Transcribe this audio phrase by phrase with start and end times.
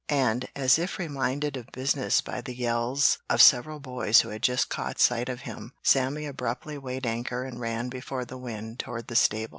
[0.09, 4.67] And, as if reminded of business by the yells of several boys who had just
[4.67, 9.15] caught sight of him, Sammy abruptly weighed anchor and ran before the wind toward the
[9.15, 9.49] stable.